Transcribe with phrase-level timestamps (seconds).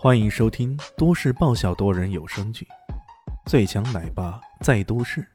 [0.00, 2.64] 欢迎收听都市爆笑多人有声剧
[3.50, 5.26] 《最强奶爸在都市》，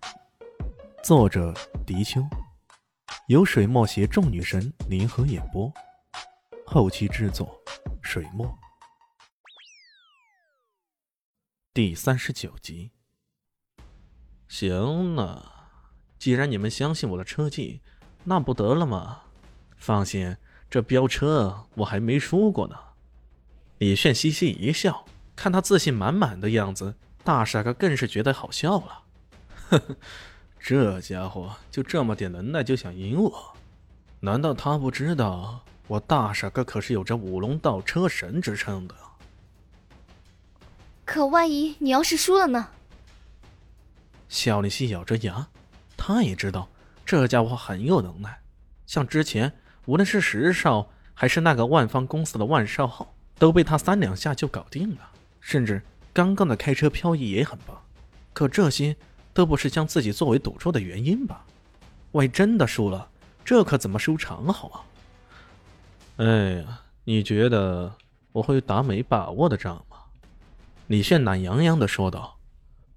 [1.04, 1.54] 作者：
[1.86, 2.26] 迪秋，
[3.28, 5.70] 由水墨携众女神联合演播，
[6.66, 7.62] 后期制作：
[8.02, 8.58] 水墨。
[11.74, 12.92] 第三十九集。
[14.48, 15.68] 行了，
[16.18, 17.82] 既然你们相信我的车技，
[18.24, 19.24] 那不得了吗？
[19.76, 20.38] 放心，
[20.70, 22.93] 这飙车我还没输过呢。
[23.80, 25.06] 李炫嘻嘻一笑，
[25.36, 29.04] 看他自信满满的样子，大傻哥更是觉得好笑了。
[29.70, 29.96] 呵呵，
[30.60, 33.54] 这家伙就这么点能耐就想赢我？
[34.22, 38.96] 难道他不知道我大傻哥可是有着五龙道车神之称的？
[41.04, 42.70] 可万一你要是输了呢？
[44.30, 45.46] 肖立希咬着牙，
[45.98, 46.70] 他也知道
[47.06, 48.40] 这家伙很有能耐，
[48.86, 49.52] 像之前
[49.86, 53.14] 无论是石少还是那个万方公司的万少浩。
[53.38, 55.82] 都被他三两下就搞定了，甚至
[56.14, 57.82] 刚刚的开车漂移也很棒。
[58.34, 58.96] 可这些
[59.34, 61.46] 都不是将自己作为赌注的原因吧？
[62.14, 63.10] 万一真的输了，
[63.44, 64.78] 这可怎么收场好啊？
[66.18, 67.94] 哎呀，你觉得
[68.32, 69.98] 我会打没把握的仗吗？
[70.88, 72.38] 李炫懒洋洋的说道。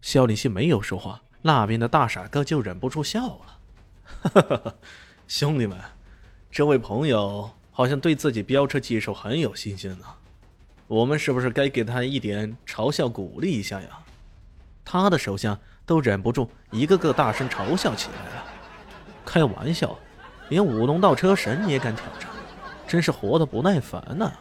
[0.02, 3.58] 肖林熙没有说话，那边的大傻哥就忍不住笑了。
[4.04, 4.74] 哈哈哈，
[5.26, 5.76] 兄弟们，
[6.50, 10.06] 这位朋友好像对自己飙车技术很有信心呢。
[10.88, 13.88] 我们是不是该给他一点嘲笑鼓励一下呀？
[14.84, 18.44] 他的手下都忍不住一个个大声嘲笑起来了。
[19.24, 19.98] 开玩笑，
[20.48, 22.30] 连五龙道车神也敢挑战，
[22.86, 24.32] 真是活得不耐烦呐！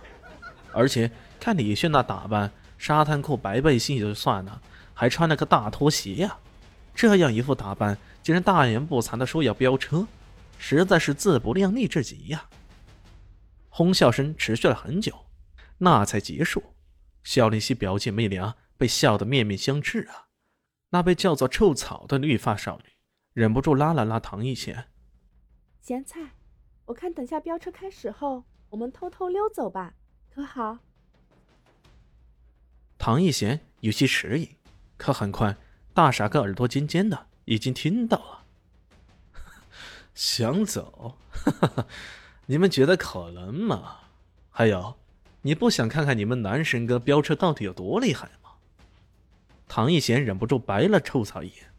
[0.72, 4.62] 而且看李炫那打扮，沙滩裤、白背心也就算了，
[4.94, 6.38] 还穿了个大拖鞋呀！
[6.94, 10.06] 这样一副打扮，竟然大言不惭的说要飙车，
[10.60, 12.46] 实在是自不量力至极呀！
[13.70, 15.25] 哄笑声持续了很久。
[15.80, 16.76] 那才结束，
[17.24, 20.28] 肖林熙表姐妹俩被笑得面面相觑啊！
[20.90, 22.94] 那被叫做臭草的绿发少女
[23.34, 24.86] 忍不住拉了拉唐一贤
[25.82, 26.32] ：“咸菜，
[26.86, 29.96] 我看等下飙车开始后，我们偷偷溜走吧，
[30.34, 30.80] 可好？”
[32.98, 34.56] 唐一贤有些迟疑，
[34.96, 35.58] 可很快
[35.94, 38.46] 大傻个耳朵尖尖的已经听到了。
[40.16, 41.18] 想走？
[42.48, 43.98] 你们觉得可能吗？
[44.50, 44.98] 还有。
[45.46, 48.50] 你不想看看你们男神哥飙车到底有多厉害吗？
[49.68, 51.72] 唐一贤忍不住白了臭草一眼。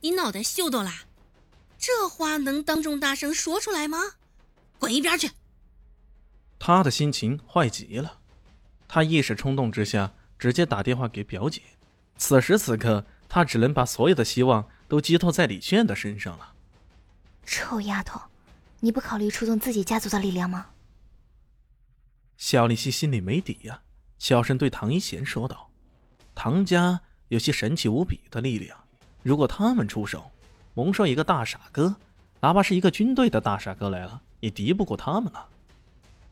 [0.00, 1.04] 你脑袋秀逗啦？
[1.78, 3.98] 这话能当众大声说出来吗？
[4.80, 5.30] 滚一边去！
[6.58, 8.18] 他的心情坏极了，
[8.88, 11.62] 他一时冲动之下直接打电话给表姐。
[12.16, 16.54] 此时此刻，他只能把所有的希望都寄托在李炫的身上了。
[17.46, 18.20] 臭丫头！
[18.84, 20.66] 你不考虑出动自己家族的力量吗？
[22.36, 23.80] 肖立希心里没底呀，
[24.18, 25.70] 小声对唐一贤说道
[26.34, 28.76] ：“唐家有些神奇无比的力量，
[29.22, 30.32] 如果他们出手，
[30.74, 31.94] 蒙上一个大傻哥，
[32.40, 35.48] 哪怕是一个军队的大傻哥来了，也敌不过他们了。”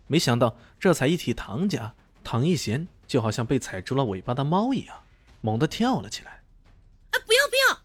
[0.08, 1.94] 没想到这才一提唐家，
[2.24, 5.04] 唐一贤就好像被踩住了尾巴的猫一样，
[5.40, 6.42] 猛地跳了起来。
[7.14, 7.82] “啊，不要不要！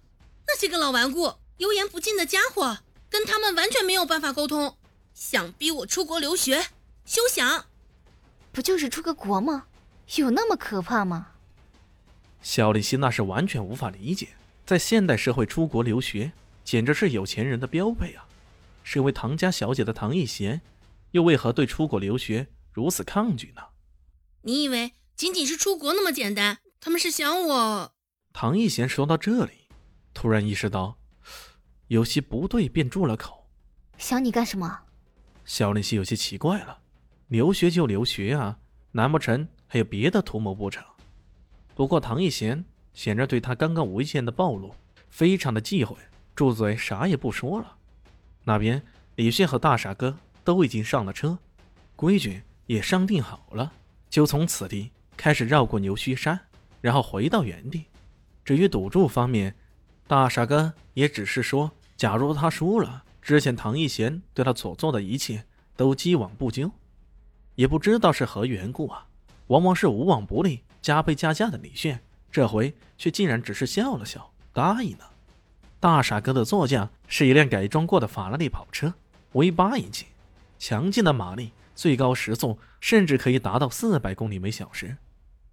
[0.48, 2.80] 那些个老顽固、油盐不进的家伙！”
[3.10, 4.78] 跟他们完全没有办法沟通，
[5.14, 6.68] 想逼我出国留学，
[7.06, 7.66] 休想！
[8.52, 9.68] 不就是出个国吗？
[10.16, 11.30] 有那么可怕吗？
[12.42, 14.30] 肖立新那是完全无法理解，
[14.66, 16.32] 在现代社会出国留学
[16.64, 18.26] 简直是有钱人的标配啊！
[18.84, 20.62] 身为唐家小姐的唐艺贤，
[21.12, 23.62] 又为何对出国留学如此抗拒呢？
[24.44, 26.60] 你以为仅仅是出国那么简单？
[26.80, 27.94] 他们是想我？
[28.32, 29.68] 唐艺贤说到这里，
[30.14, 30.98] 突然意识到。
[31.88, 33.46] 有些不对，便住了口。
[33.98, 34.80] 想你干什么？
[35.46, 36.80] 肖林熙有些奇怪了。
[37.28, 38.58] 留学就留学啊，
[38.92, 40.84] 难不成还有别的图谋不成？
[41.74, 42.64] 不过唐一贤
[42.94, 44.74] 显然对他刚刚无意间的暴露
[45.10, 45.96] 非常的忌讳，
[46.36, 47.76] 住嘴，啥也不说了。
[48.44, 48.82] 那边
[49.16, 51.38] 李炫和大傻哥都已经上了车，
[51.96, 53.72] 规矩也商定好了，
[54.10, 56.40] 就从此地开始绕过牛须山，
[56.80, 57.86] 然后回到原地。
[58.44, 59.56] 至于赌注方面，
[60.08, 66.72] 大傻哥也只是说，假如他输了，之前唐艺贤对他所做的一切都既往不咎，
[67.56, 69.08] 也不知道是何缘故啊。
[69.48, 72.00] 往往是无往不利、加倍加价的李炫，
[72.32, 75.10] 这回却竟然只是笑了笑，答应了。
[75.80, 78.94] 大傻哥的座驾是一辆改装过的法拉利跑车
[79.34, 80.08] ，V 八引擎，
[80.60, 84.98] 强劲的马力，最高时速甚至可以达到四百公里每小时。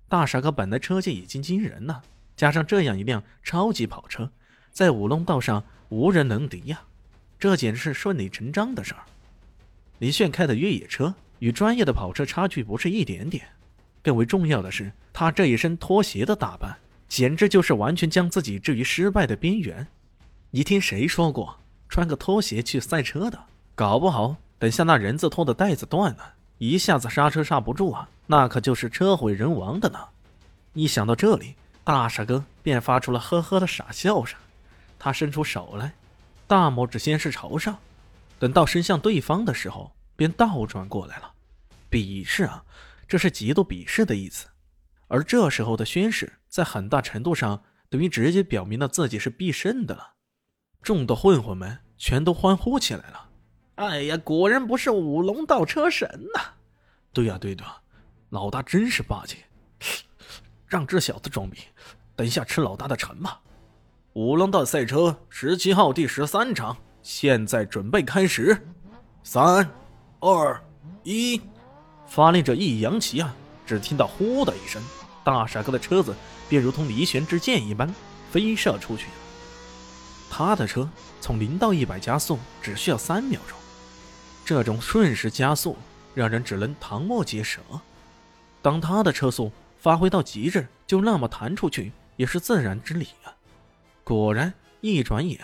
[0.09, 2.03] 大傻哥本来车技已经惊人了，
[2.37, 4.31] 加上这样一辆超级跑车。
[4.73, 6.81] 在五龙道上无人能敌呀，
[7.39, 9.03] 这简直是顺理成章的事儿。
[9.99, 13.47] 李炫开的越野车与专业的跑车差距不是一点点。
[14.03, 16.77] 更为重要的是，他这一身拖鞋的打扮，
[17.07, 19.87] 简直就是完全将自己置于失败的边缘。
[20.51, 21.59] 你听谁说过，
[21.89, 23.39] 穿个拖鞋去赛车的，
[23.75, 29.99] 搞不好等下那人字拖的带子断了，一下子刹车刹不住啊，那可就是车毁人亡的呢。
[30.73, 31.55] 一想到这里，
[31.85, 34.39] 大傻哥便发出了呵呵的傻笑声。
[35.05, 35.95] 他伸出手来，
[36.47, 37.77] 大拇指先是朝上，
[38.39, 41.35] 等到伸向对方的时候，便倒转过来了。
[41.91, 42.65] 鄙视啊！
[43.09, 44.47] 这是极度鄙视的意思，
[45.09, 50.13] 而这时候的宣誓，在很大程度上等于直接表明了自己是必胜的了。
[50.83, 53.29] 众多混混们全都欢呼起来了。
[53.75, 56.41] 哎呀，果然不是五龙倒车神呐！
[57.13, 57.65] 对呀，对的，
[58.31, 59.39] 老大真是霸气。
[60.69, 61.59] 让这小子装逼，
[62.15, 63.41] 等一下吃老大的馋吧。
[64.15, 68.69] 五龙道赛车十七号第十三场，现在准备开始。
[69.25, 69.67] 三、
[70.21, 70.63] 二、
[71.03, 71.41] 一。
[72.07, 74.83] 发令者一扬旗啊，只听到“呼”的一声，
[75.25, 76.15] 大傻哥的车子
[76.47, 77.91] 便如同离弦之箭一般
[78.31, 79.07] 飞射出去。
[80.29, 80.87] 他的车
[81.19, 83.57] 从零到一百加速只需要三秒钟，
[84.45, 85.75] 这种瞬时加速
[86.15, 87.63] 让人只能瞠目结舌。
[88.61, 93.33] 当他的车速发挥到极致，就那么弹出去也是自然之理啊。
[94.05, 95.41] 果然，一转眼，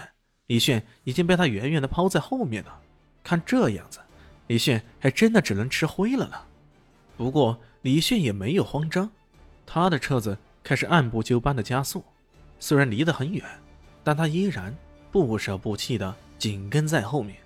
[0.46, 2.80] 李炫已经被他远远的抛在后面了。
[3.22, 4.00] 看这样子，
[4.46, 6.36] 李炫还真的只能吃灰了呢。
[7.16, 9.10] 不过李炫也没有慌张，
[9.66, 12.04] 他的车子开始按部就班的加速，
[12.58, 13.44] 虽然离得很远，
[14.02, 14.74] 但他依然
[15.12, 17.36] 不舍不弃的紧跟在后面。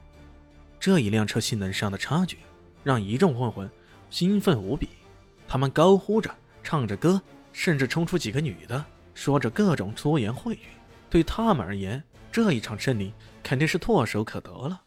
[0.79, 2.39] 这一辆车性能上的差距，
[2.83, 3.71] 让一众混混
[4.11, 4.89] 兴奋无比，
[5.47, 7.21] 他们高呼着，唱着歌，
[7.53, 8.85] 甚至冲出几个女的，
[9.15, 10.59] 说着各种粗言秽语。
[11.13, 13.13] 对他们而言，这一场胜利
[13.43, 14.81] 肯定是唾手可得了。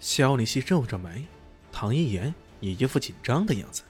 [0.00, 1.26] 肖林熙皱着眉，
[1.72, 3.82] 唐一言也一副紧张的样子。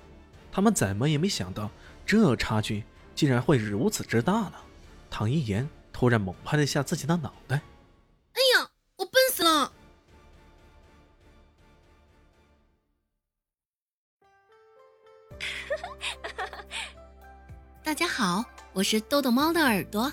[0.52, 1.68] 他们怎么也没想到，
[2.06, 2.84] 这差距
[3.16, 4.52] 竟然会如此之大呢？
[5.10, 7.60] 唐一言突然猛拍了一下自己的脑袋
[8.34, 9.72] ：“哎呀，我笨死了！”
[17.82, 20.12] 大家好，我是豆豆猫的耳朵。